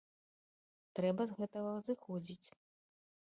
[0.99, 2.47] Трэба з гэтага зыходзіць.